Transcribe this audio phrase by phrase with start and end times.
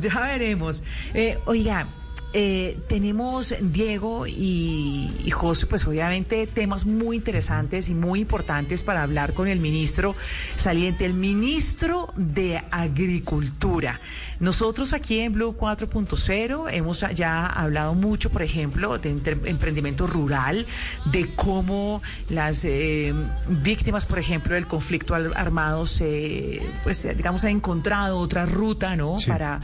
[0.00, 0.82] Ya veremos.
[1.14, 1.86] Eh, oiga,
[2.32, 9.02] eh, tenemos Diego y, y, José, pues obviamente temas muy interesantes y muy importantes para
[9.02, 10.14] hablar con el ministro
[10.56, 14.00] saliente, el ministro de Agricultura.
[14.38, 20.66] Nosotros aquí en Blue 4.0 hemos ya hablado mucho, por ejemplo, de emprendimiento rural,
[21.06, 23.12] de cómo las eh,
[23.48, 29.18] víctimas, por ejemplo, del conflicto armado se, pues, digamos, han encontrado otra ruta, ¿no?
[29.18, 29.28] Sí.
[29.28, 29.60] Para,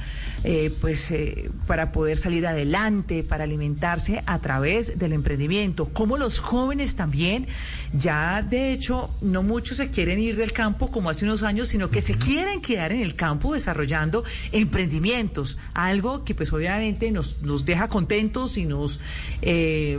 [0.48, 5.88] eh, pues, eh, para poder salir adelante, para alimentarse a través del emprendimiento.
[5.92, 7.48] Cómo los jóvenes también,
[7.92, 11.90] ya de hecho, no muchos se quieren ir del campo como hace unos años, sino
[11.90, 14.22] que se quieren quedar en el campo desarrollando
[14.52, 19.00] emprendimientos, algo que pues obviamente nos, nos deja contentos y nos...
[19.42, 19.98] Eh,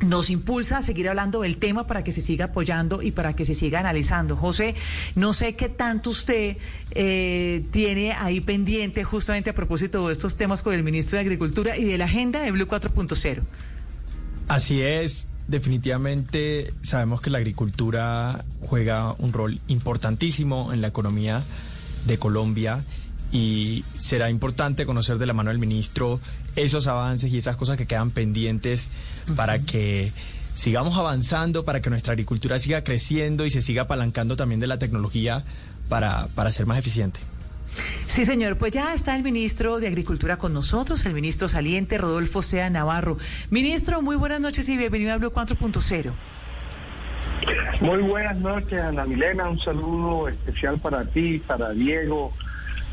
[0.00, 3.44] nos impulsa a seguir hablando del tema para que se siga apoyando y para que
[3.44, 4.36] se siga analizando.
[4.36, 4.74] José,
[5.14, 6.56] no sé qué tanto usted
[6.92, 11.76] eh, tiene ahí pendiente justamente a propósito de estos temas con el ministro de Agricultura
[11.76, 13.42] y de la agenda de Blue 4.0.
[14.48, 21.44] Así es, definitivamente sabemos que la agricultura juega un rol importantísimo en la economía
[22.06, 22.84] de Colombia
[23.32, 26.20] y será importante conocer de la mano del ministro
[26.56, 28.90] esos avances y esas cosas que quedan pendientes
[29.36, 30.12] para que
[30.54, 34.78] sigamos avanzando, para que nuestra agricultura siga creciendo y se siga apalancando también de la
[34.78, 35.44] tecnología
[35.88, 37.20] para, para ser más eficiente.
[38.06, 38.58] Sí, señor.
[38.58, 43.16] Pues ya está el ministro de Agricultura con nosotros, el ministro saliente Rodolfo Sea Navarro.
[43.50, 46.12] Ministro, muy buenas noches y bienvenido a Blue 4.0.
[47.80, 49.48] Muy buenas noches, Ana Milena.
[49.48, 52.32] Un saludo especial para ti, para Diego,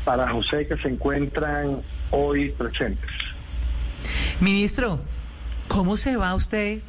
[0.04, 3.10] para José, que se encuentran hoy presentes.
[4.40, 5.00] Ministro,
[5.66, 6.80] ¿cómo se va usted?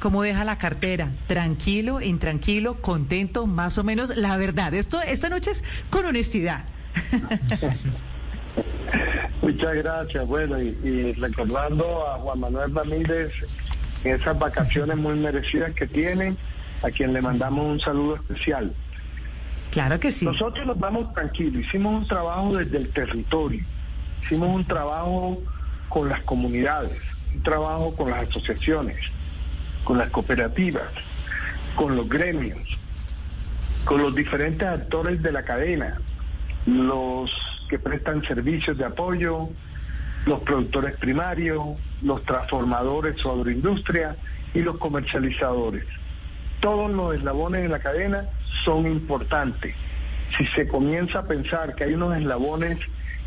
[0.00, 1.12] ¿Cómo deja la cartera?
[1.26, 4.16] ¿Tranquilo, intranquilo, contento, más o menos?
[4.16, 6.64] La verdad, esto esta noche es con honestidad.
[9.42, 10.26] Muchas gracias.
[10.26, 13.32] Bueno, y, y, recordando a Juan Manuel Ramírez
[14.02, 16.36] esas vacaciones muy merecidas que tiene,
[16.82, 18.74] a quien le mandamos un saludo especial.
[19.70, 20.24] Claro que sí.
[20.24, 23.62] Nosotros nos vamos tranquilos, hicimos un trabajo desde el territorio,
[24.22, 25.42] hicimos un trabajo
[25.88, 26.98] con las comunidades,
[27.34, 28.98] un trabajo con las asociaciones,
[29.84, 30.88] con las cooperativas,
[31.74, 32.58] con los gremios,
[33.84, 36.00] con los diferentes actores de la cadena,
[36.66, 37.30] los
[37.68, 39.48] que prestan servicios de apoyo,
[40.26, 44.16] los productores primarios, los transformadores o agroindustria
[44.54, 45.84] y los comercializadores.
[46.60, 48.24] Todos los eslabones de la cadena
[48.64, 49.74] son importantes.
[50.36, 52.78] Si se comienza a pensar que hay unos eslabones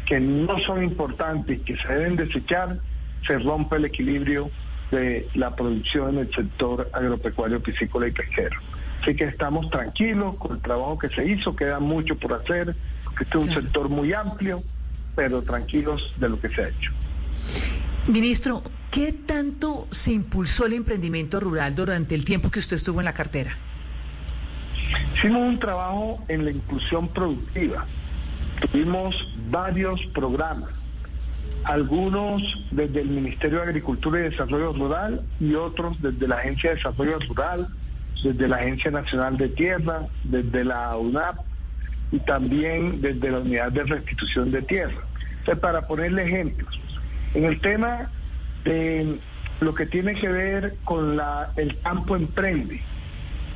[0.10, 2.80] que no son importantes y que se deben desechar,
[3.28, 4.50] se rompe el equilibrio
[4.90, 8.60] de la producción en el sector agropecuario, piscícola y pesquero.
[9.04, 13.24] Así que estamos tranquilos con el trabajo que se hizo, queda mucho por hacer, porque
[13.24, 14.64] este es un sector muy amplio,
[15.16, 16.92] pero tranquilos de lo que se ha hecho.
[18.08, 23.06] Ministro, ¿qué tanto se impulsó el emprendimiento rural durante el tiempo que usted estuvo en
[23.06, 23.56] la cartera?
[25.16, 27.86] Hicimos un trabajo en la inclusión productiva.
[28.60, 29.16] Tuvimos
[29.50, 30.70] varios programas,
[31.64, 36.76] algunos desde el Ministerio de Agricultura y Desarrollo Rural y otros desde la Agencia de
[36.76, 37.68] Desarrollo Rural,
[38.24, 41.38] desde la Agencia Nacional de Tierra, desde la UNAP
[42.12, 45.02] y también desde la Unidad de Restitución de Tierra.
[45.62, 46.80] Para ponerle ejemplos,
[47.34, 48.12] en el tema
[48.66, 49.20] de
[49.62, 51.20] lo que tiene que ver con
[51.56, 52.82] el campo emprende,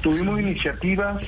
[0.01, 1.21] tuvimos iniciativas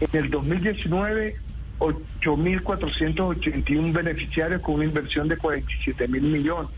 [0.00, 1.36] en el 2019
[1.82, 6.70] 8.481 beneficiarios con una inversión de 47 mil millones.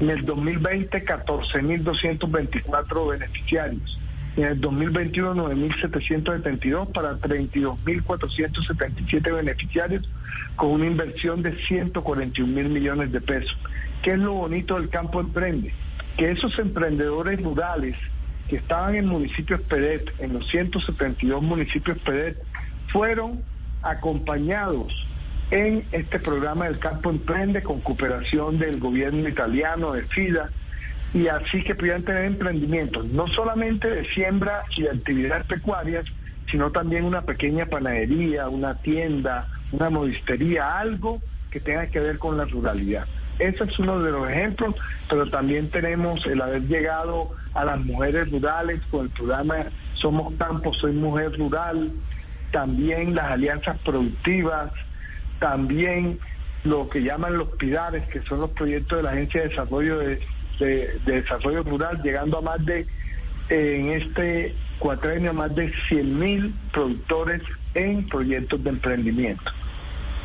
[0.00, 3.98] En el 2020, 14.224 beneficiarios.
[4.36, 10.08] En el 2021, 9.772 para 32.477 beneficiarios
[10.54, 13.58] con una inversión de 141 mil millones de pesos.
[14.02, 15.74] ¿Qué es lo bonito del campo emprende?
[16.16, 17.96] Que esos emprendedores rurales
[18.48, 22.40] que estaban en municipios PEDET, en los 172 municipios PEDET,
[22.92, 23.42] fueron
[23.82, 24.92] acompañados
[25.50, 30.50] en este programa del campo emprende con cooperación del gobierno italiano, de FIDA,
[31.14, 36.04] y así que pudieran tener emprendimientos, no solamente de siembra y de actividades pecuarias,
[36.50, 41.20] sino también una pequeña panadería, una tienda, una modistería, algo
[41.50, 43.06] que tenga que ver con la ruralidad.
[43.38, 44.74] Ese es uno de los ejemplos,
[45.08, 50.74] pero también tenemos el haber llegado a las mujeres rurales con el programa Somos Campo,
[50.74, 51.90] Soy Mujer Rural,
[52.50, 54.72] también las alianzas productivas,
[55.38, 56.18] también
[56.64, 60.20] lo que llaman los pilares, que son los proyectos de la Agencia de Desarrollo de,
[61.06, 62.86] Desarrollo Rural, llegando a más de,
[63.48, 67.42] en este cuatrenio, más de 100 mil productores
[67.74, 69.52] en proyectos de emprendimiento.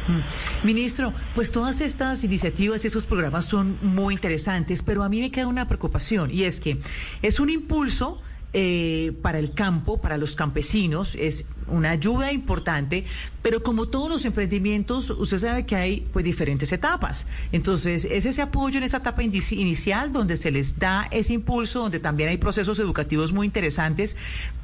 [0.08, 0.66] Mm.
[0.66, 5.32] Ministro, pues todas estas iniciativas y esos programas son muy interesantes, pero a mí me
[5.32, 6.78] queda una preocupación y es que
[7.22, 8.22] es un impulso
[8.54, 13.06] eh, para el campo, para los campesinos, es una ayuda importante,
[13.42, 17.28] pero como todos los emprendimientos, usted sabe que hay pues diferentes etapas.
[17.52, 22.00] Entonces, es ese apoyo en esa etapa inicial donde se les da ese impulso, donde
[22.00, 24.18] también hay procesos educativos muy interesantes,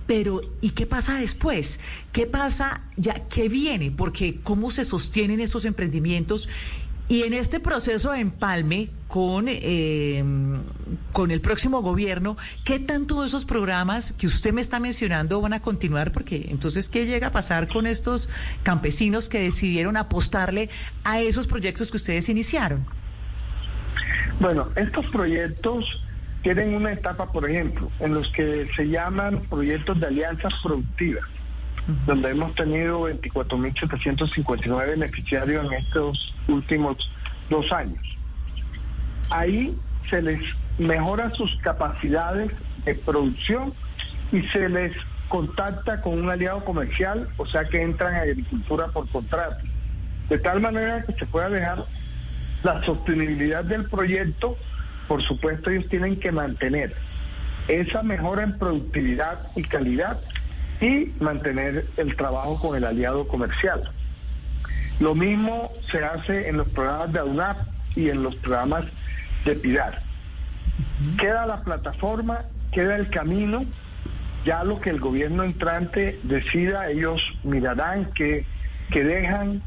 [0.06, 1.80] pero ¿y qué pasa después?
[2.12, 3.28] ¿Qué pasa ya?
[3.28, 3.92] ¿Qué viene?
[3.92, 6.50] Porque cómo se sostienen esos emprendimientos
[7.10, 10.24] y en este proceso de empalme con, eh,
[11.12, 15.60] con el próximo gobierno, ¿qué tanto esos programas que usted me está mencionando van a
[15.60, 16.12] continuar?
[16.12, 18.30] Porque entonces, ¿qué llega a pasar con estos
[18.62, 20.70] campesinos que decidieron apostarle
[21.04, 22.86] a esos proyectos que ustedes iniciaron?
[24.40, 25.86] Bueno, estos proyectos
[26.44, 31.26] tienen una etapa, por ejemplo, en los que se llaman proyectos de alianzas productivas
[32.06, 36.98] donde hemos tenido 24.759 beneficiarios en estos últimos
[37.50, 38.00] dos años.
[39.30, 39.78] Ahí
[40.10, 40.42] se les
[40.78, 42.52] mejora sus capacidades
[42.86, 43.74] de producción
[44.32, 44.96] y se les
[45.28, 49.64] contacta con un aliado comercial, o sea que entran a agricultura por contrato,
[50.30, 51.86] de tal manera que se pueda dejar
[52.64, 54.58] la sostenibilidad del proyecto,
[55.08, 56.96] por supuesto ellos tienen que mantener
[57.68, 60.20] esa mejora en productividad y calidad
[60.82, 63.92] y mantener el trabajo con el aliado comercial.
[65.00, 67.58] Lo mismo se hace en los programas de AUNAP
[67.96, 68.86] y en los programas
[69.46, 70.02] de PIDAR.
[71.18, 73.64] Queda la plataforma, queda el camino,
[74.46, 78.46] ya lo que el gobierno entrante decida, ellos mirarán qué
[78.92, 79.62] que dejan,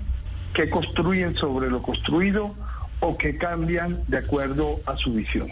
[0.54, 2.54] qué construyen sobre lo construido
[3.00, 5.48] o qué cambian de acuerdo a su visión.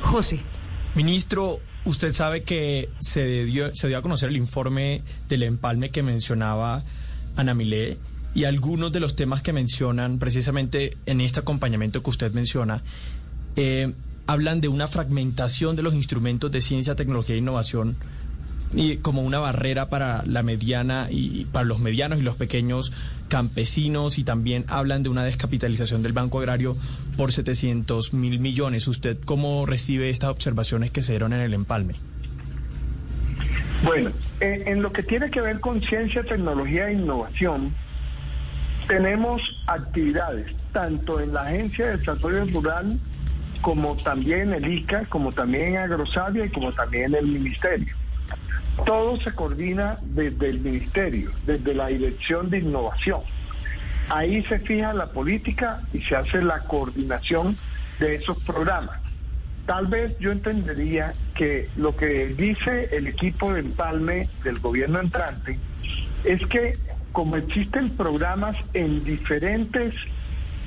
[0.00, 0.40] José.
[0.94, 6.02] Ministro, Usted sabe que se dio, se dio a conocer el informe del empalme que
[6.02, 6.84] mencionaba
[7.36, 7.98] Ana Milé
[8.34, 12.82] y algunos de los temas que mencionan precisamente en este acompañamiento que usted menciona
[13.56, 13.92] eh,
[14.26, 17.96] hablan de una fragmentación de los instrumentos de ciencia, tecnología e innovación
[18.74, 22.92] y como una barrera para la mediana y para los medianos y los pequeños
[23.28, 26.76] campesinos y también hablan de una descapitalización del Banco Agrario
[27.16, 28.88] por 700 mil millones.
[28.88, 31.94] ¿Usted cómo recibe estas observaciones que se dieron en el empalme?
[33.84, 34.10] Bueno,
[34.40, 37.74] en lo que tiene que ver con ciencia, tecnología e innovación,
[38.86, 42.98] tenemos actividades tanto en la Agencia de Desarrollo Rural
[43.60, 47.94] como también en el ICA, como también en Agrosavia y como también en el Ministerio.
[48.84, 53.20] Todo se coordina desde el ministerio, desde la dirección de innovación.
[54.08, 57.56] Ahí se fija la política y se hace la coordinación
[57.98, 59.00] de esos programas.
[59.66, 65.58] Tal vez yo entendería que lo que dice el equipo de empalme del gobierno entrante
[66.24, 66.76] es que
[67.12, 69.94] como existen programas en diferentes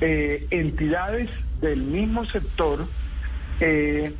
[0.00, 1.28] eh, entidades
[1.60, 2.86] del mismo sector,
[3.60, 4.14] eh,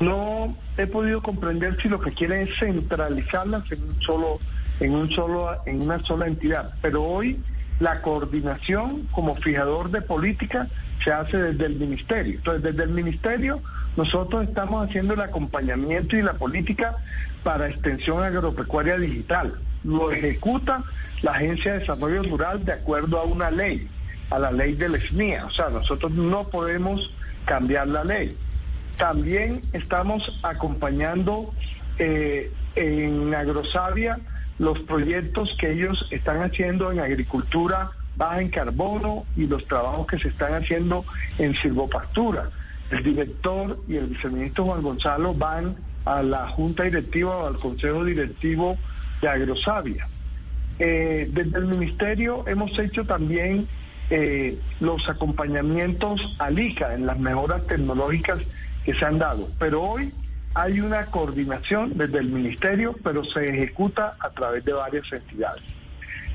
[0.00, 4.40] no he podido comprender si lo que quieren es centralizarlas en un solo,
[4.80, 6.74] en un solo, en una sola entidad.
[6.82, 7.40] Pero hoy
[7.80, 10.68] la coordinación como fijador de política
[11.02, 12.36] se hace desde el ministerio.
[12.36, 13.60] Entonces, desde el ministerio
[13.96, 16.96] nosotros estamos haciendo el acompañamiento y la política
[17.42, 19.54] para extensión agropecuaria digital.
[19.84, 20.82] Lo ejecuta
[21.22, 23.86] la Agencia de Desarrollo Rural de acuerdo a una ley,
[24.30, 25.46] a la ley del SNIA.
[25.46, 27.14] O sea, nosotros no podemos
[27.44, 28.36] cambiar la ley.
[28.96, 31.52] También estamos acompañando
[31.98, 34.18] eh, en Agrosavia
[34.58, 40.18] los proyectos que ellos están haciendo en agricultura baja en carbono y los trabajos que
[40.18, 41.04] se están haciendo
[41.38, 42.50] en silvopastura.
[42.90, 48.04] El director y el viceministro Juan Gonzalo van a la junta directiva o al consejo
[48.04, 48.76] directivo
[49.20, 50.06] de Agrosavia.
[50.78, 53.66] Eh, desde el ministerio hemos hecho también
[54.10, 58.38] eh, los acompañamientos al ICA en las mejoras tecnológicas
[58.84, 59.48] que se han dado.
[59.58, 60.12] Pero hoy
[60.54, 65.62] hay una coordinación desde el ministerio, pero se ejecuta a través de varias entidades.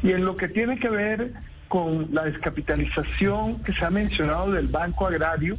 [0.03, 1.33] Y en lo que tiene que ver
[1.67, 5.57] con la descapitalización que se ha mencionado del Banco Agrario,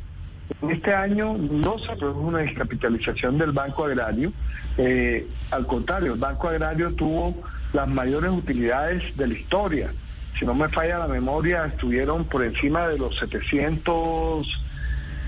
[0.62, 4.32] en este año no se produjo una descapitalización del Banco Agrario,
[4.76, 7.42] eh, al contrario, el Banco Agrario tuvo
[7.72, 9.90] las mayores utilidades de la historia.
[10.38, 13.14] si no me falla la memoria, estuvieron por encima de los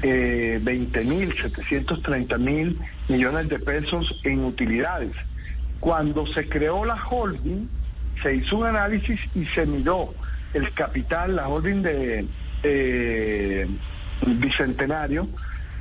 [0.02, 2.78] 720 mil, 730 mil
[3.08, 5.12] millones de pesos en utilidades.
[5.80, 7.68] Cuando se creó la holding,
[8.22, 10.14] se hizo un análisis y se miró
[10.54, 13.68] el capital, la holding de
[14.26, 15.28] Bicentenario,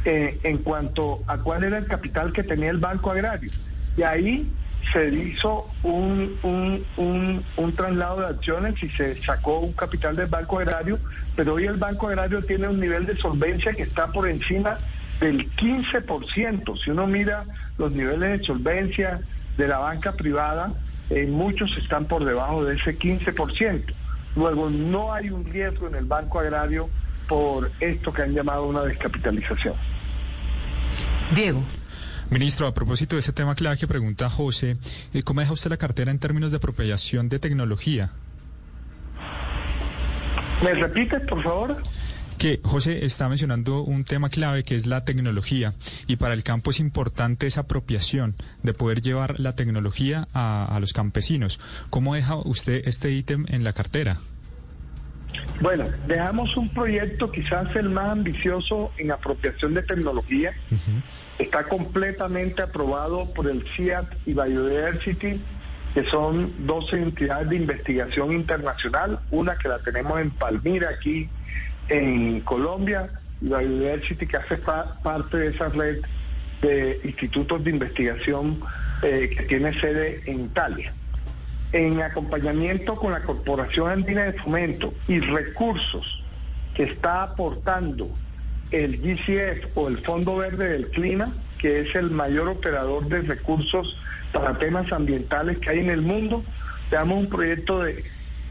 [0.04, 3.52] eh, en cuanto a cuál era el capital que tenía el Banco Agrario.
[3.96, 4.52] Y ahí
[4.92, 10.60] se hizo un, un, un, traslado de acciones y se sacó un capital del Banco
[10.60, 11.00] Agrario,
[11.36, 14.78] pero hoy el Banco Agrario tiene un nivel de solvencia que está por encima
[15.20, 16.84] del 15%.
[16.84, 17.46] Si uno mira
[17.78, 19.22] los niveles de solvencia
[19.58, 20.74] de la banca privada,
[21.10, 23.94] eh, muchos están por debajo de ese 15%.
[24.36, 26.90] Luego, no hay un riesgo en el Banco Agrario
[27.28, 29.76] por esto que han llamado una descapitalización.
[31.34, 31.64] Diego.
[32.32, 34.78] Ministro, a propósito de ese tema clave que pregunta José,
[35.14, 38.12] eh, ¿cómo deja usted la cartera en términos de apropiación de tecnología?
[40.64, 41.84] ¿Me repites, por favor?
[42.38, 45.76] que José está mencionando un tema clave que es la tecnología
[46.08, 50.80] y para el campo es importante esa apropiación de poder llevar la tecnología a, a
[50.80, 51.60] los campesinos.
[51.92, 54.22] ¿Cómo deja usted este ítem en la cartera?
[55.62, 60.54] Bueno, dejamos un proyecto quizás el más ambicioso en apropiación de tecnología.
[61.38, 65.40] Está completamente aprobado por el CIAT y Biodiversity,
[65.94, 71.30] que son dos entidades de investigación internacional, una que la tenemos en Palmira, aquí
[71.90, 73.10] en Colombia,
[73.42, 75.98] y Biodiversity, que hace parte de esa red
[76.62, 78.62] de institutos de investigación
[79.04, 80.94] eh, que tiene sede en Italia
[81.74, 86.24] en acompañamiento con la Corporación Andina de Fomento y recursos
[86.76, 88.10] que está aportando
[88.72, 93.98] el GCF o el Fondo Verde del Clima, que es el mayor operador de recursos
[94.32, 96.44] para temas ambientales que hay en el mundo,
[96.90, 98.04] damos un proyecto de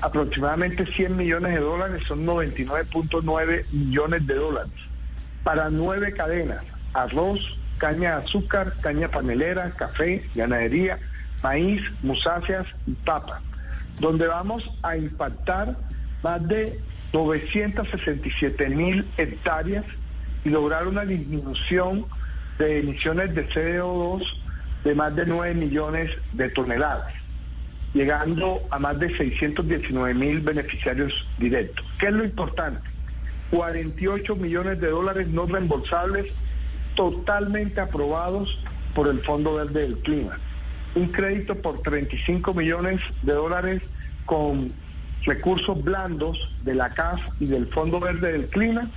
[0.03, 4.73] aproximadamente 100 millones de dólares, son 99.9 millones de dólares,
[5.43, 6.62] para nueve cadenas,
[6.93, 7.41] arroz,
[7.79, 10.99] caña de azúcar, caña panelera, café, ganadería,
[11.42, 13.40] maíz, musáceas y papa,
[13.99, 15.76] donde vamos a impactar
[16.23, 16.78] más de
[17.12, 19.85] 967 mil hectáreas
[20.44, 22.06] y lograr una disminución
[22.59, 24.23] de emisiones de CO2
[24.85, 27.12] de más de 9 millones de toneladas,
[27.92, 31.85] llegando a más de 619 mil beneficiarios directos.
[31.99, 32.88] ¿Qué es lo importante?
[33.50, 36.26] 48 millones de dólares no reembolsables
[36.94, 38.49] totalmente aprobados
[38.94, 40.38] por el Fondo Verde del Clima
[40.94, 43.82] un crédito por 35 millones de dólares
[44.26, 44.73] con
[45.25, 48.90] recursos blandos de la CAF y del Fondo Verde del Clima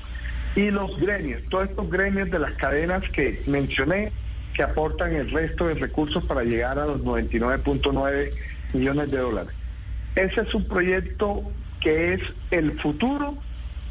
[0.56, 4.12] y los gremios, todos estos gremios de las cadenas que mencioné
[4.54, 8.30] que aportan el resto de recursos para llegar a los 99.9
[8.74, 9.54] millones de dólares.
[10.16, 11.44] Ese es un proyecto
[11.82, 12.22] que es
[12.52, 13.36] el futuro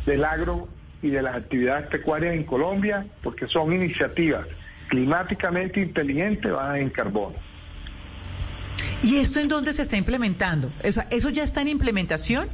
[0.07, 0.69] del agro
[1.03, 4.47] y de las actividades pecuarias en Colombia, porque son iniciativas
[4.89, 7.35] climáticamente inteligentes bajas en carbono.
[9.03, 10.71] ¿Y esto en dónde se está implementando?
[10.83, 12.49] ¿Eso ya está en implementación?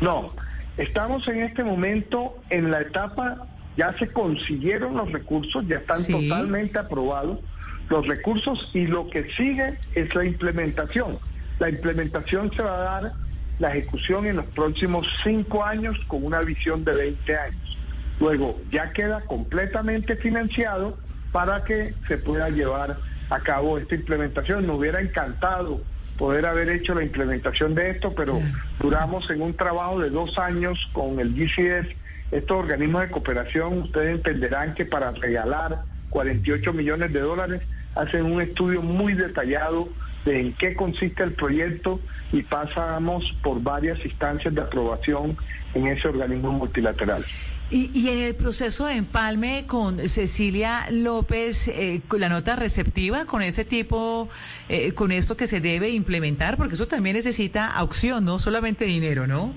[0.00, 0.32] No,
[0.76, 6.78] estamos en este momento en la etapa, ya se consiguieron los recursos, ya están totalmente
[6.78, 7.40] aprobados
[7.88, 11.18] los recursos y lo que sigue es la implementación.
[11.58, 13.12] La implementación se va a dar
[13.58, 17.78] la ejecución en los próximos cinco años con una visión de 20 años.
[18.20, 20.98] Luego ya queda completamente financiado
[21.32, 22.96] para que se pueda llevar
[23.30, 24.66] acabó esta implementación.
[24.66, 25.80] Nos hubiera encantado
[26.18, 28.40] poder haber hecho la implementación de esto, pero
[28.80, 31.88] duramos en un trabajo de dos años con el GCS,
[32.30, 37.62] estos organismos de cooperación, ustedes entenderán que para regalar 48 millones de dólares
[37.94, 39.88] hacen un estudio muy detallado
[40.24, 42.00] de en qué consiste el proyecto
[42.32, 45.36] y pasamos por varias instancias de aprobación
[45.74, 47.22] en ese organismo multilateral.
[47.70, 53.64] Y, en el proceso de empalme con Cecilia López, eh, la nota receptiva con este
[53.64, 54.28] tipo,
[54.68, 59.26] eh, con esto que se debe implementar, porque eso también necesita aucción, no solamente dinero,
[59.26, 59.54] ¿no?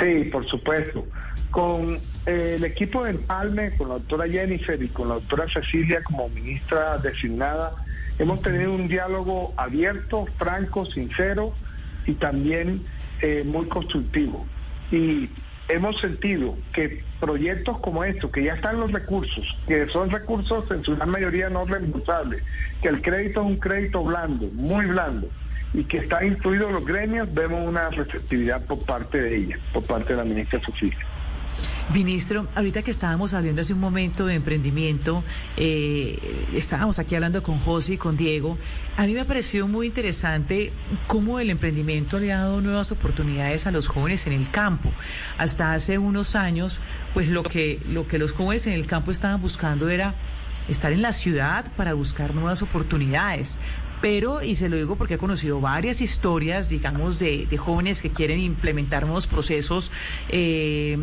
[0.00, 1.04] Sí, por supuesto.
[1.50, 6.02] Con eh, el equipo de empalme, con la doctora Jennifer y con la doctora Cecilia
[6.04, 7.74] como ministra designada,
[8.18, 11.52] hemos tenido un diálogo abierto, franco, sincero
[12.06, 12.84] y también
[13.46, 14.46] muy constructivo.
[14.92, 15.30] Y
[15.68, 20.84] hemos sentido que proyectos como estos, que ya están los recursos, que son recursos en
[20.84, 22.42] su gran mayoría no reembolsables,
[22.82, 25.28] que el crédito es un crédito blando, muy blando,
[25.72, 29.84] y que está incluido en los gremios, vemos una receptividad por parte de ella, por
[29.84, 30.96] parte de la ministra Sofía.
[31.92, 35.24] Ministro, ahorita que estábamos hablando hace un momento de emprendimiento,
[35.56, 38.58] eh, estábamos aquí hablando con José y con Diego,
[38.96, 40.72] a mí me pareció muy interesante
[41.06, 44.92] cómo el emprendimiento le ha dado nuevas oportunidades a los jóvenes en el campo.
[45.38, 46.80] Hasta hace unos años,
[47.12, 50.14] pues lo que, lo que los jóvenes en el campo estaban buscando era
[50.68, 53.58] estar en la ciudad para buscar nuevas oportunidades,
[54.04, 58.38] pero, y se lo digo porque he conocido varias historias, digamos, de, jóvenes que quieren
[58.38, 59.90] implementar nuevos procesos,
[60.28, 60.98] eh,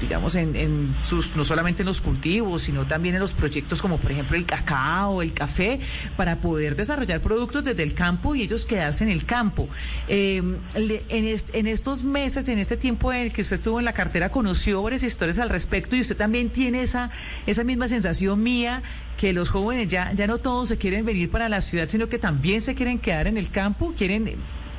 [0.00, 4.12] digamos, en, sus, no solamente en los cultivos, sino también en los proyectos como, por
[4.12, 5.80] ejemplo, el cacao, el café,
[6.16, 9.68] para poder desarrollar productos desde el campo y ellos quedarse en el campo.
[10.06, 10.40] Eh,
[10.76, 14.80] en, estos meses, en este tiempo en el que usted estuvo en la cartera, conoció
[14.80, 17.10] varias historias al respecto y usted también tiene esa,
[17.48, 18.84] esa misma sensación mía
[19.16, 22.18] que los jóvenes ya, ya no todos se quieren venir para la ciudad, sino que
[22.18, 24.36] también se quieren quedar en el campo, quieren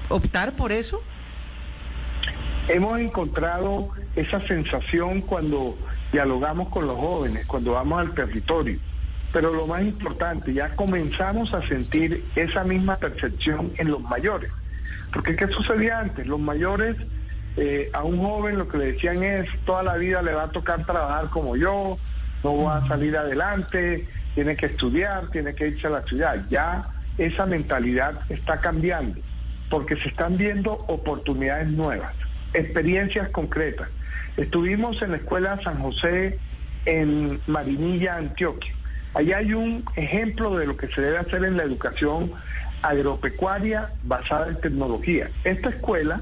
[0.10, 1.02] optar por eso.
[2.68, 5.78] Hemos encontrado esa sensación cuando
[6.12, 8.80] dialogamos con los jóvenes, cuando vamos al territorio.
[9.32, 14.52] Pero lo más importante, ya comenzamos a sentir esa misma percepción en los mayores.
[15.12, 16.28] Porque ¿qué sucedía antes?
[16.28, 16.96] Los mayores
[17.56, 20.50] eh, a un joven lo que le decían es, toda la vida le va a
[20.50, 21.98] tocar trabajar como yo,
[22.44, 26.46] no va a salir adelante, tiene que estudiar, tiene que irse a la ciudad.
[26.50, 26.88] Ya
[27.18, 29.20] esa mentalidad está cambiando
[29.70, 32.14] porque se están viendo oportunidades nuevas,
[32.54, 33.90] experiencias concretas.
[34.38, 36.40] Estuvimos en la Escuela San José
[36.86, 38.74] en Marinilla, Antioquia.
[39.14, 42.32] Allí hay un ejemplo de lo que se debe hacer en la educación
[42.82, 45.30] agropecuaria basada en tecnología.
[45.44, 46.22] Esta escuela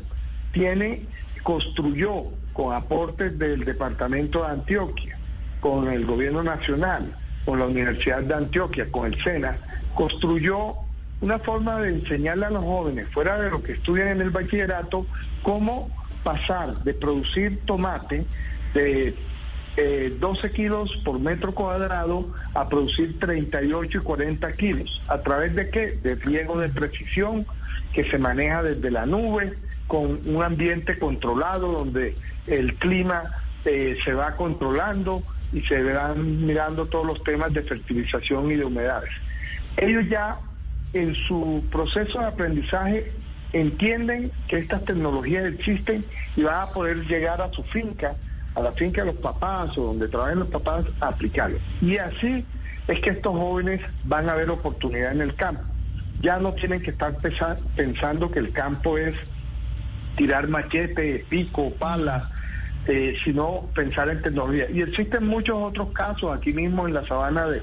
[0.51, 1.05] tiene,
[1.43, 5.17] construyó con aportes del Departamento de Antioquia,
[5.61, 9.57] con el Gobierno Nacional, con la Universidad de Antioquia, con el SENA,
[9.95, 10.75] construyó
[11.21, 15.05] una forma de enseñarle a los jóvenes, fuera de lo que estudian en el bachillerato,
[15.43, 15.89] cómo
[16.23, 18.25] pasar de producir tomate
[18.73, 19.15] de
[20.19, 25.01] 12 eh, kilos por metro cuadrado a producir 38 y 40 kilos.
[25.07, 25.99] ¿A través de qué?
[26.03, 27.45] De riego de precisión
[27.93, 29.53] que se maneja desde la nube,
[29.87, 32.15] con un ambiente controlado donde
[32.47, 33.23] el clima
[33.65, 38.65] eh, se va controlando y se verán mirando todos los temas de fertilización y de
[38.65, 39.11] humedades.
[39.77, 40.39] Ellos ya
[40.93, 43.11] en su proceso de aprendizaje
[43.53, 48.15] entienden que estas tecnologías existen y van a poder llegar a su finca,
[48.55, 51.57] a la finca de los papás o donde trabajen los papás, a aplicarlo.
[51.81, 52.45] Y así
[52.87, 55.63] es que estos jóvenes van a ver oportunidad en el campo.
[56.21, 57.17] Ya no tienen que estar
[57.75, 59.15] pensando que el campo es
[60.15, 62.29] tirar machete, pico, pala,
[62.87, 64.69] eh, sino pensar en tecnología.
[64.71, 67.61] Y existen muchos otros casos aquí mismo en la sabana de,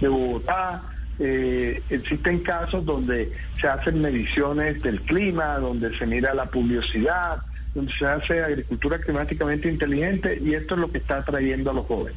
[0.00, 0.82] Bogotá.
[1.20, 7.38] Eh, existen casos donde se hacen mediciones del clima, donde se mira la pluviosidad,
[7.74, 11.86] donde se hace agricultura climáticamente inteligente y esto es lo que está atrayendo a los
[11.86, 12.16] jóvenes.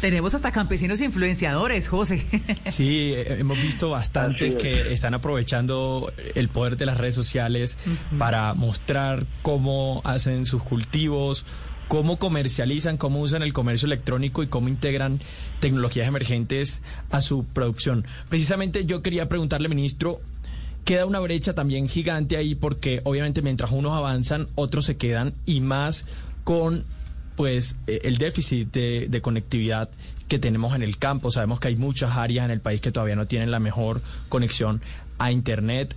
[0.00, 2.24] Tenemos hasta campesinos influenciadores, José.
[2.66, 7.76] Sí, eh, hemos visto bastantes que están aprovechando el poder de las redes sociales
[8.18, 11.44] para mostrar cómo hacen sus cultivos,
[11.90, 15.18] cómo comercializan, cómo usan el comercio electrónico y cómo integran
[15.58, 18.06] tecnologías emergentes a su producción.
[18.28, 20.20] Precisamente yo quería preguntarle, ministro,
[20.84, 25.62] queda una brecha también gigante ahí porque obviamente mientras unos avanzan, otros se quedan y
[25.62, 26.06] más
[26.44, 26.84] con
[27.34, 29.90] pues eh, el déficit de, de, conectividad
[30.28, 31.32] que tenemos en el campo.
[31.32, 34.80] Sabemos que hay muchas áreas en el país que todavía no tienen la mejor conexión
[35.18, 35.96] a Internet.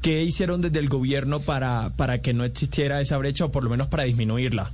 [0.00, 3.68] ¿Qué hicieron desde el gobierno para, para que no existiera esa brecha o por lo
[3.68, 4.72] menos para disminuirla?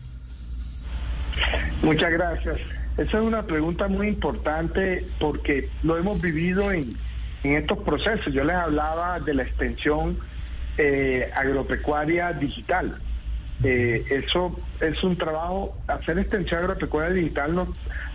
[1.82, 2.58] Muchas gracias.
[2.96, 6.96] Esa es una pregunta muy importante porque lo hemos vivido en,
[7.44, 8.34] estos procesos.
[8.34, 10.18] Yo les hablaba de la extensión
[10.76, 12.98] eh, agropecuaria digital.
[13.62, 17.68] Eh, eso es un trabajo, hacer extensión agropecuaria digital nos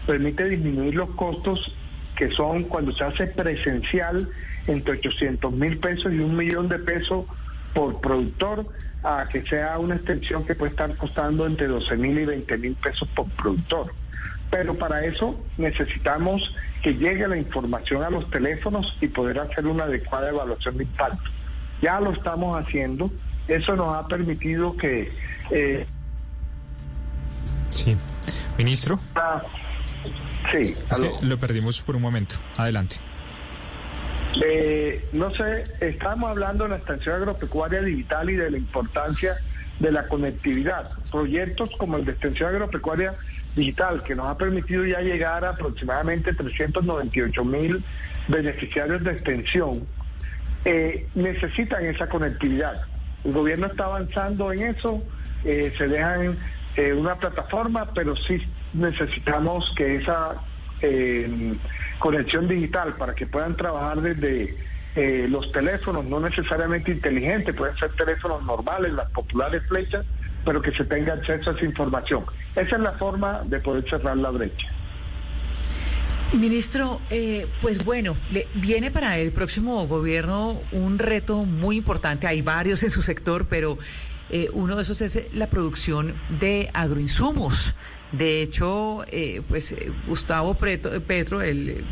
[0.06, 1.74] permite disminuir los costos
[2.16, 4.30] que son cuando se hace presencial
[4.68, 7.26] entre 800 mil pesos y un millón de pesos
[7.74, 8.66] por productor
[9.04, 12.76] a que sea una extensión que puede estar costando entre 12 mil y 20 mil
[12.76, 13.94] pesos por productor.
[14.50, 16.42] Pero para eso necesitamos
[16.84, 21.32] que llegue la información a los teléfonos y poder hacer una adecuada evaluación de impacto.
[21.82, 23.12] Ya lo estamos haciendo.
[23.48, 25.12] Eso nos ha permitido que...
[25.52, 25.86] Eh,
[27.70, 27.98] sí.
[28.58, 29.00] Ministro.
[29.16, 29.42] Ah,
[30.52, 30.76] sí.
[31.22, 32.36] lo perdimos por un momento.
[32.58, 32.98] Adelante.
[34.42, 39.36] Eh, no sé, estamos hablando de la extensión agropecuaria digital y de la importancia
[39.80, 40.90] de la conectividad.
[41.12, 43.16] Proyectos como el de extensión agropecuaria
[43.56, 47.84] digital, que nos ha permitido ya llegar a aproximadamente 398 mil
[48.28, 49.86] beneficiarios de extensión,
[50.66, 52.82] eh, necesitan esa conectividad.
[53.24, 55.04] El gobierno está avanzando en eso,
[55.44, 56.38] eh, se dejan
[56.76, 58.42] eh, una plataforma, pero sí
[58.74, 60.36] necesitamos que esa
[62.04, 64.58] conexión digital para que puedan trabajar desde
[64.94, 70.06] eh, los teléfonos, no necesariamente inteligentes, pueden ser teléfonos normales, las populares flechas,
[70.44, 72.26] pero que se tenga acceso a esa información.
[72.58, 74.68] Esa es la forma de poder cerrar la brecha.
[76.34, 82.28] Ministro, eh, pues bueno, le, viene para el próximo gobierno un reto muy importante.
[82.28, 83.78] Hay varios en su sector, pero
[84.30, 87.76] eh, uno de esos es la producción de agroinsumos.
[88.14, 89.76] De hecho, eh, pues
[90.08, 91.84] Gustavo Petro, el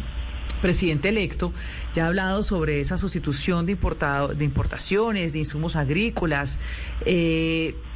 [0.62, 1.52] presidente electo,
[1.94, 6.60] ya ha hablado sobre esa sustitución de, importado, de importaciones, de insumos agrícolas.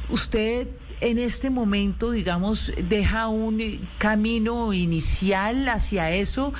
[0.08, 0.68] ¿Usted
[1.00, 3.60] en este momento, digamos, deja un
[3.98, 6.52] camino inicial hacia eso?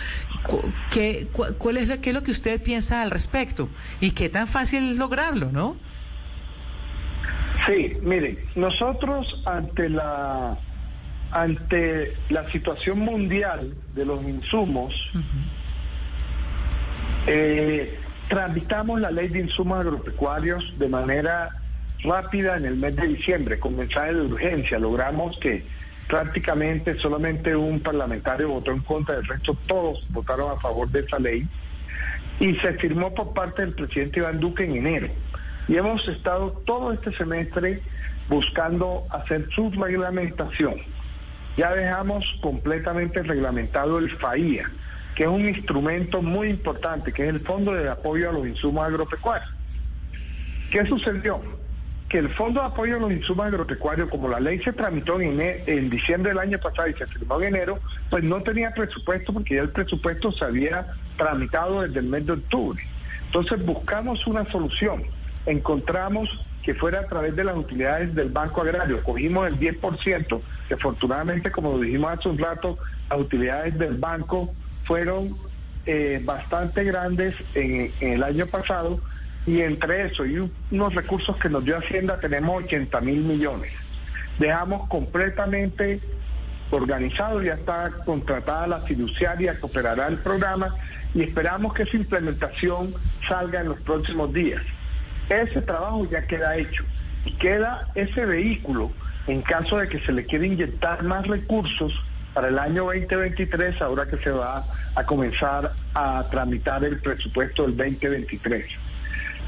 [0.93, 3.69] ¿Qué, cuál es, ¿Qué es lo que usted piensa al respecto?
[4.01, 5.77] ¿Y qué tan fácil es lograrlo, no?
[7.67, 10.59] Sí, mire, nosotros ante la
[11.37, 14.95] ante la situación mundial de los insumos,
[17.27, 21.51] eh, tramitamos la ley de insumos agropecuarios de manera
[22.03, 24.79] rápida en el mes de diciembre con mensaje de urgencia.
[24.79, 25.67] Logramos que
[26.09, 31.19] prácticamente solamente un parlamentario votó en contra, del resto todos votaron a favor de esa
[31.19, 31.47] ley
[32.41, 35.09] y se firmó por parte del presidente Iván Duque en enero.
[35.69, 37.83] Y hemos estado todo este semestre
[38.31, 40.77] buscando hacer su reglamentación.
[41.57, 44.71] Ya dejamos completamente reglamentado el FAIA,
[45.15, 48.87] que es un instrumento muy importante, que es el Fondo de Apoyo a los Insumos
[48.87, 49.51] Agropecuarios.
[50.71, 51.41] ¿Qué sucedió?
[52.09, 55.41] que el Fondo de Apoyo a los Insumos Agropecuarios, como la ley se tramitó en,
[55.41, 59.57] en diciembre del año pasado y se firmó en enero, pues no tenía presupuesto porque
[59.57, 62.83] ya el presupuesto se había tramitado desde el mes de octubre.
[63.27, 65.03] Entonces buscamos una solución,
[65.47, 66.29] encontramos
[66.67, 71.53] que fuera a través de las utilidades del Banco Agrario, cogimos el 10%, que afortunadamente,
[71.53, 72.77] como dijimos hace un rato,
[73.09, 74.53] las utilidades del banco
[74.83, 75.37] fueron
[75.87, 79.01] eh, bastante grandes en el año pasado,
[79.47, 83.71] y entre eso y unos recursos que nos dio Hacienda tenemos 80 mil millones.
[84.41, 86.01] Dejamos completamente
[86.73, 90.75] organizado, ya está contratada la fiduciaria que operará el programa
[91.15, 92.93] y esperamos que esa implementación
[93.29, 94.63] salga en los próximos días.
[95.29, 96.85] Ese trabajo ya queda hecho
[97.25, 98.91] y queda ese vehículo
[99.27, 101.93] en caso de que se le quiera inyectar más recursos
[102.33, 104.63] para el año 2023, ahora que se va
[104.95, 108.67] a comenzar a tramitar el presupuesto del 2023.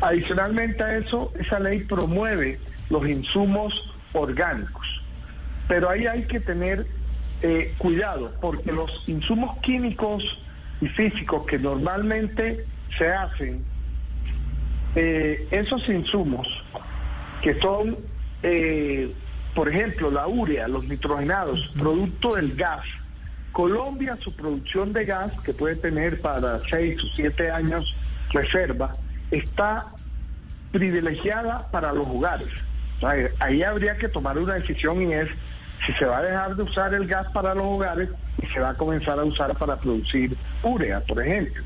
[0.01, 3.75] Adicionalmente a eso, esa ley promueve los insumos
[4.13, 4.87] orgánicos,
[5.69, 6.87] pero ahí hay que tener
[7.43, 10.25] eh, cuidado porque los insumos químicos
[10.81, 12.65] y físicos que normalmente
[12.97, 13.65] se hacen,
[14.95, 16.47] eh, esos insumos
[17.43, 17.99] que son,
[18.43, 19.15] eh,
[19.55, 22.85] por ejemplo, la urea, los nitrogenados, producto del gas,
[23.53, 27.95] Colombia su producción de gas, que puede tener para seis o siete años
[28.31, 28.95] reserva,
[29.31, 29.87] está
[30.71, 32.49] privilegiada para los hogares.
[33.41, 35.29] ahí habría que tomar una decisión y es
[35.87, 38.11] si se va a dejar de usar el gas para los hogares
[38.43, 41.63] y se va a comenzar a usar para producir urea, por ejemplo.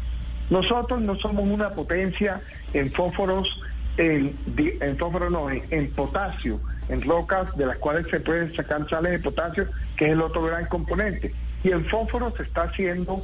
[0.51, 2.41] Nosotros no somos una potencia
[2.73, 3.49] en fósforos,
[3.97, 4.97] en, en
[5.31, 10.07] no, en, potasio, en rocas de las cuales se pueden sacar sales de potasio, que
[10.07, 11.33] es el otro gran componente.
[11.65, 13.23] Y en fósforo se está haciendo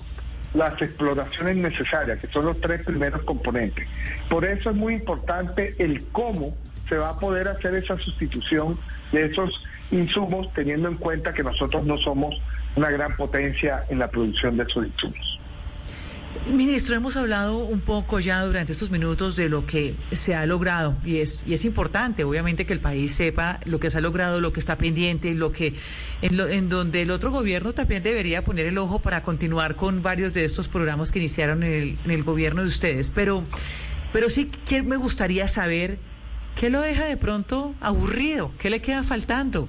[0.55, 3.87] las exploraciones necesarias, que son los tres primeros componentes.
[4.31, 6.55] Por eso es muy importante el cómo
[6.89, 8.79] se va a poder hacer esa sustitución
[9.13, 12.35] de esos insumos, teniendo en cuenta que nosotros no somos
[12.77, 15.38] una gran potencia en la producción de esos insumos.
[16.47, 20.97] Ministro, hemos hablado un poco ya durante estos minutos de lo que se ha logrado
[21.05, 24.41] y es, y es importante, obviamente, que el país sepa lo que se ha logrado,
[24.41, 25.75] lo que está pendiente, lo que
[26.23, 30.35] en, en donde el otro gobierno también debería poner el ojo para continuar con varios
[30.35, 33.11] de estos programas que iniciaron en el, en el gobierno de ustedes.
[33.11, 33.45] Pero,
[34.13, 35.99] pero sí que me gustaría saber
[36.57, 39.69] qué lo deja de pronto aburrido, qué le queda faltando.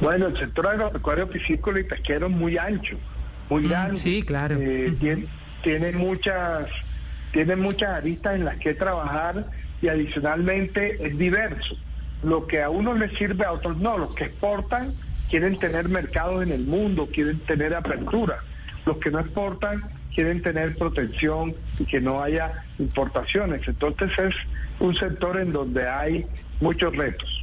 [0.00, 2.96] Bueno, el sector agropecuario, piscícola y pesquero es muy ancho
[3.52, 3.96] muy grande.
[3.96, 4.56] Sí, claro.
[4.58, 5.26] Eh,
[5.62, 6.68] tiene, muchas,
[7.32, 9.46] tiene muchas aristas en las que trabajar
[9.80, 11.76] y adicionalmente es diverso.
[12.22, 13.98] Lo que a unos les sirve, a otros no.
[13.98, 14.94] Los que exportan
[15.28, 18.38] quieren tener mercados en el mundo, quieren tener apertura.
[18.86, 19.82] Los que no exportan
[20.14, 23.66] quieren tener protección y que no haya importaciones.
[23.66, 24.34] Entonces es
[24.78, 26.26] un sector en donde hay
[26.60, 27.41] muchos retos.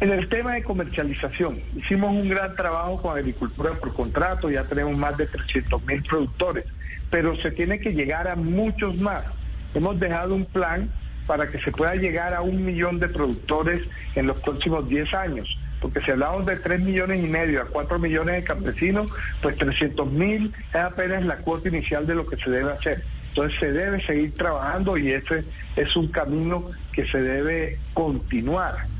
[0.00, 4.96] En el tema de comercialización, hicimos un gran trabajo con agricultura por contrato, ya tenemos
[4.96, 6.64] más de 300 mil productores,
[7.10, 9.24] pero se tiene que llegar a muchos más.
[9.72, 10.90] Hemos dejado un plan
[11.26, 13.82] para que se pueda llegar a un millón de productores
[14.16, 17.98] en los próximos 10 años, porque si hablamos de 3 millones y medio a 4
[17.98, 19.08] millones de campesinos,
[19.40, 23.04] pues 300 mil es apenas la cuota inicial de lo que se debe hacer.
[23.28, 25.44] Entonces se debe seguir trabajando y ese
[25.76, 28.93] es un camino que se debe continuar.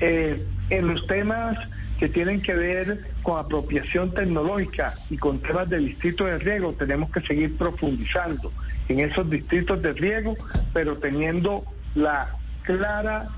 [0.00, 1.58] Eh, en los temas
[1.98, 7.10] que tienen que ver con apropiación tecnológica y con temas de distritos de riego, tenemos
[7.10, 8.52] que seguir profundizando
[8.88, 10.36] en esos distritos de riego,
[10.72, 13.28] pero teniendo la clara,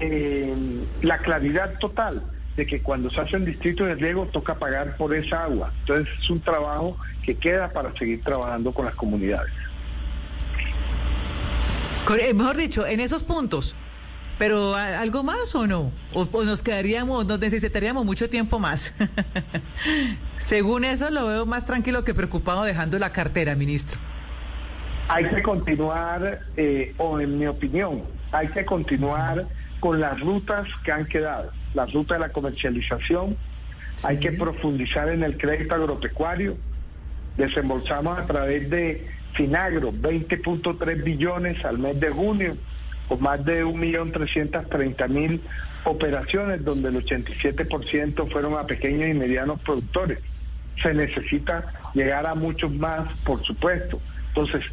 [0.00, 0.54] eh,
[1.02, 2.22] la claridad total
[2.56, 5.72] de que cuando se hacen distritos de riego toca pagar por esa agua.
[5.80, 9.52] Entonces es un trabajo que queda para seguir trabajando con las comunidades.
[12.18, 13.76] Eh, mejor dicho, en esos puntos.
[14.40, 15.92] Pero ¿algo más o no?
[16.14, 18.94] ¿O, nos quedaríamos, nos necesitaríamos mucho tiempo más?
[20.38, 24.00] Según eso lo veo más tranquilo que preocupado dejando la cartera, ministro.
[25.08, 29.46] Hay que continuar, eh, o en mi opinión, hay que continuar
[29.78, 31.52] con las rutas que han quedado.
[31.74, 33.36] La ruta de la comercialización,
[34.04, 36.56] hay que profundizar en el crédito agropecuario.
[37.36, 42.56] Desembolsamos a través de Finagro 20.3 billones al mes de junio
[43.10, 45.40] con más de 1.330.000
[45.82, 50.20] operaciones, donde el 87% fueron a pequeños y medianos productores.
[50.80, 54.00] Se necesita llegar a muchos más, por supuesto.
[54.28, 54.64] Entonces,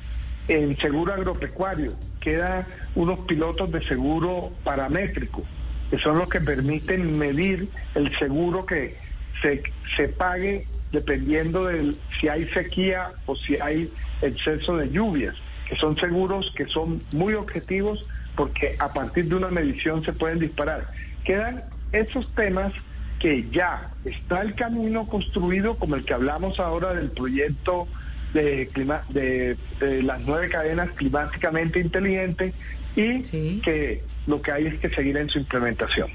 [0.48, 5.44] en seguro agropecuario quedan unos pilotos de seguro paramétrico,
[5.90, 8.98] que son los que permiten medir el seguro que
[9.42, 9.64] se,
[9.96, 15.34] se pague dependiendo de si hay sequía o si hay exceso de lluvias,
[15.68, 18.06] que son seguros que son muy objetivos
[18.38, 20.88] porque a partir de una medición se pueden disparar.
[21.26, 22.72] Quedan esos temas
[23.20, 27.88] que ya está el camino construido, como el que hablamos ahora del proyecto
[28.34, 29.58] de, clima, de,
[30.04, 32.54] las nueve cadenas climáticamente inteligentes
[32.96, 36.10] y que lo que hay es que seguir en su implementación.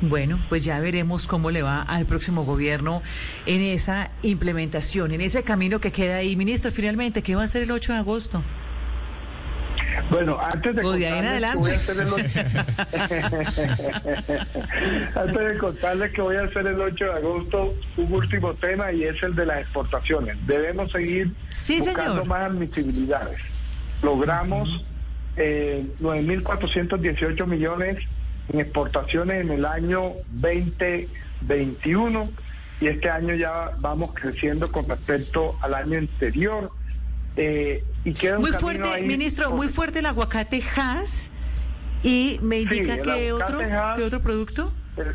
[0.00, 3.02] Bueno, pues ya veremos cómo le va al próximo gobierno
[3.46, 6.34] en esa implementación, en ese camino que queda ahí.
[6.34, 8.42] Ministro, finalmente, ¿qué va a ser el 8 de agosto?
[10.10, 12.24] Bueno, antes de, contarles que voy a hacer el 8...
[15.14, 19.04] antes de contarles que voy a hacer el 8 de agosto, un último tema y
[19.04, 20.36] es el de las exportaciones.
[20.46, 21.32] Debemos seguir
[21.78, 23.38] buscando más admisibilidades.
[24.02, 24.84] Logramos
[25.36, 27.98] eh, 9.418 millones
[28.52, 32.28] en exportaciones en el año 2021
[32.80, 36.70] y este año ya vamos creciendo con respecto al año anterior
[37.36, 41.30] eh, y queda muy fuerte, ministro, muy fuerte el aguacate Hass.
[42.02, 43.60] Y me indica que otro,
[44.04, 44.72] otro producto.
[44.96, 45.12] Eh,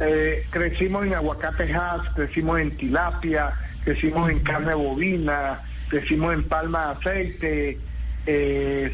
[0.00, 3.52] eh, crecimos en aguacate Hass, crecimos en tilapia,
[3.84, 7.78] crecimos en carne bovina, crecimos en palma de aceite,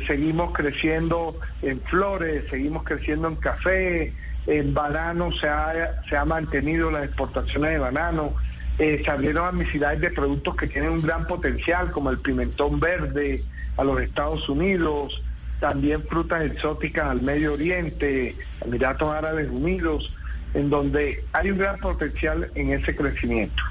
[0.06, 4.14] seguimos creciendo en flores, seguimos creciendo en café,
[4.46, 8.34] en banano se ha, se ha mantenido las exportaciones de banano.
[8.78, 13.42] Eh, abrieron admisidades de productos que tienen un gran potencial, como el pimentón verde
[13.76, 15.22] a los Estados Unidos,
[15.60, 20.12] también frutas exóticas al Medio Oriente, Emiratos Árabes Unidos,
[20.52, 23.62] en donde hay un gran potencial en ese crecimiento.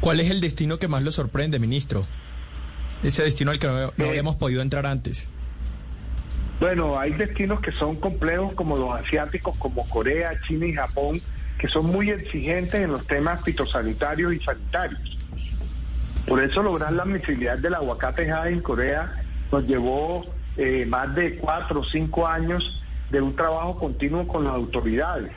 [0.00, 2.06] ¿Cuál es el destino que más lo sorprende, ministro?
[3.02, 5.30] Ese destino al que no, no eh, habíamos podido entrar antes.
[6.58, 11.20] Bueno, hay destinos que son complejos como los asiáticos, como Corea, China y Japón,
[11.60, 15.18] que son muy exigentes en los temas fitosanitarios y sanitarios.
[16.26, 19.12] Por eso lograr la admisibilidad del aguacate en Corea
[19.52, 20.24] nos llevó
[20.56, 25.32] eh, más de cuatro o cinco años de un trabajo continuo con las autoridades.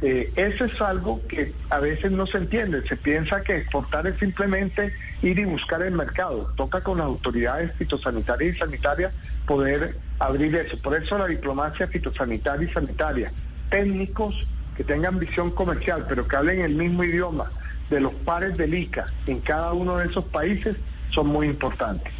[0.00, 2.86] Eh, eso es algo que a veces no se entiende.
[2.88, 6.50] Se piensa que exportar es simplemente ir y buscar el mercado.
[6.56, 9.12] Toca con las autoridades fitosanitarias y sanitarias
[9.46, 10.78] poder abrir eso.
[10.78, 13.32] Por eso la diplomacia fitosanitaria y sanitaria,
[13.70, 14.46] técnicos,
[14.78, 17.50] que tengan visión comercial, pero que hablen el mismo idioma
[17.90, 20.76] de los pares del ICA en cada uno de esos países
[21.10, 22.12] son muy importantes.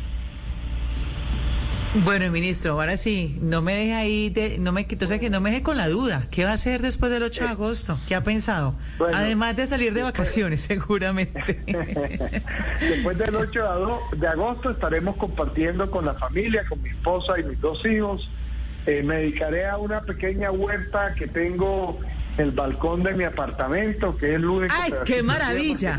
[1.95, 5.51] Bueno, ministro, ahora sí, no me deje ahí, de, no me entonces que no me
[5.51, 6.27] deje con la duda.
[6.33, 7.97] ¿Qué va a hacer después del 8 de agosto?
[8.09, 8.75] ¿Qué ha pensado?
[9.15, 11.63] Además de salir de vacaciones, seguramente.
[12.81, 17.61] después del 8 de agosto estaremos compartiendo con la familia, con mi esposa y mis
[17.61, 18.29] dos hijos.
[18.87, 22.01] Eh, me dedicaré a una pequeña huerta que tengo
[22.39, 24.75] el balcón de mi apartamento, que es el único...
[24.81, 25.99] ¡Ay, qué maravilla!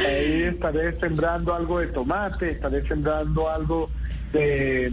[0.00, 3.88] Ahí estaré sembrando algo de tomate, estaré sembrando algo
[4.32, 4.92] de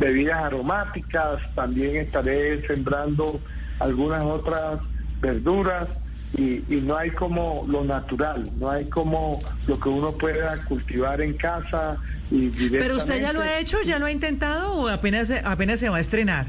[0.00, 3.40] bebidas aromáticas, también estaré sembrando
[3.78, 4.80] algunas otras
[5.20, 5.88] verduras
[6.36, 11.34] y, no hay como lo natural, no hay como lo que uno pueda cultivar en
[11.34, 11.98] casa
[12.32, 15.88] y Pero usted ya lo ha hecho, ya lo ha intentado o apenas apenas se
[15.88, 16.46] va a estrenar?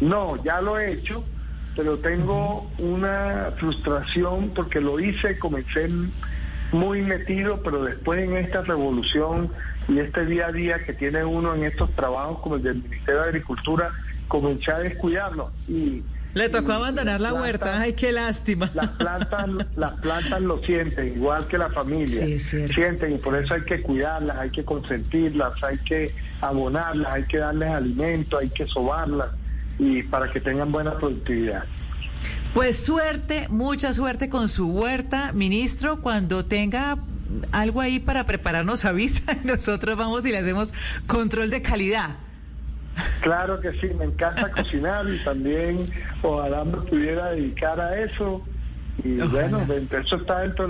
[0.00, 1.24] No, ya lo he hecho
[1.76, 5.88] pero tengo una frustración porque lo hice, comencé
[6.72, 9.50] muy metido, pero después en esta revolución
[9.88, 13.20] y este día a día que tiene uno en estos trabajos como el del Ministerio
[13.22, 13.92] de Agricultura,
[14.28, 16.02] comencé a descuidarlo y
[16.34, 18.70] le tocó abandonar la huerta, ay, qué lástima.
[18.72, 22.08] Las plantas, las plantas lo sienten, igual que la familia.
[22.08, 22.38] Sí.
[22.38, 27.36] Sienten y por eso hay que cuidarlas, hay que consentirlas, hay que abonarlas, hay que
[27.36, 29.28] darles alimento, hay que sobarlas
[29.82, 31.64] y para que tengan buena productividad.
[32.54, 36.00] Pues suerte, mucha suerte con su huerta, ministro.
[36.00, 36.98] Cuando tenga
[37.50, 40.72] algo ahí para prepararnos, avisa y nosotros vamos y le hacemos
[41.06, 42.16] control de calidad.
[43.20, 45.90] Claro que sí, me encanta cocinar y también
[46.22, 48.42] ojalá me pudiera dedicar a eso.
[49.02, 49.66] Y bueno,
[50.04, 50.68] eso está dentro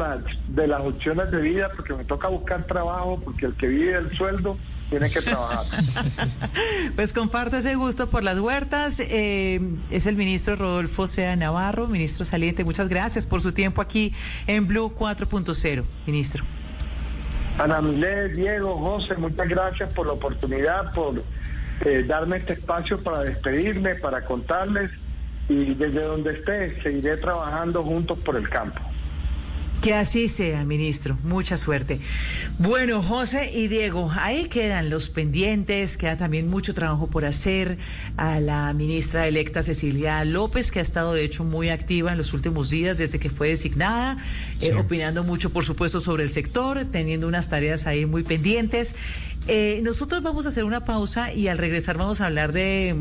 [0.48, 4.16] de las, opciones de vida porque me toca buscar trabajo porque el que vive del
[4.16, 4.56] sueldo
[4.92, 5.64] tiene que trabajar.
[6.96, 9.00] pues comparto ese gusto por las huertas.
[9.00, 9.58] Eh,
[9.90, 12.62] es el ministro Rodolfo Sea Navarro, ministro saliente.
[12.62, 14.14] Muchas gracias por su tiempo aquí
[14.46, 16.44] en Blue 4.0, ministro.
[17.58, 21.22] Ana Milé, Diego, José, muchas gracias por la oportunidad, por
[21.86, 24.90] eh, darme este espacio para despedirme, para contarles
[25.48, 28.80] y desde donde esté seguiré trabajando juntos por el campo.
[29.82, 31.18] Que así sea, ministro.
[31.24, 31.98] Mucha suerte.
[32.60, 37.78] Bueno, José y Diego, ahí quedan los pendientes, queda también mucho trabajo por hacer
[38.16, 42.32] a la ministra electa Cecilia López, que ha estado de hecho muy activa en los
[42.32, 44.18] últimos días desde que fue designada,
[44.60, 48.94] eh, opinando mucho, por supuesto, sobre el sector, teniendo unas tareas ahí muy pendientes.
[49.48, 52.94] Eh, nosotros vamos a hacer una pausa y al regresar vamos a hablar de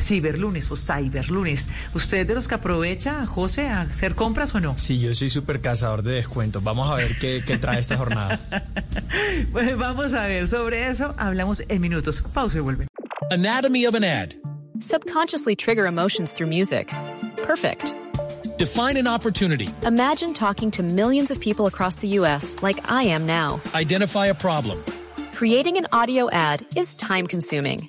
[0.00, 1.70] ciberlunes o cyberlunes.
[1.94, 4.78] ¿Usted de los que aprovecha, José, a hacer compras o no?
[4.78, 6.62] Sí, yo soy súper cazador de descuentos.
[6.62, 8.40] Vamos a ver qué, qué trae esta jornada.
[9.52, 12.22] pues vamos a ver, sobre eso hablamos en minutos.
[12.32, 12.86] Pausa y vuelve.
[13.30, 14.34] Anatomy of an ad.
[14.80, 16.88] Subconsciously trigger emotions through music.
[17.42, 17.94] Perfect.
[18.58, 19.68] Define an opportunity.
[19.84, 22.56] Imagine talking to millions of people across the U.S.
[22.60, 23.60] like I am now.
[23.74, 24.82] Identify a problem.
[25.32, 27.88] Creating an audio ad is time consuming.